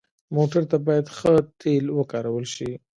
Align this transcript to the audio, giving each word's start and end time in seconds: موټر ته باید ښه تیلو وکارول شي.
موټر 0.35 0.63
ته 0.71 0.77
باید 0.87 1.05
ښه 1.17 1.33
تیلو 1.61 1.91
وکارول 1.97 2.45
شي. 2.55 2.71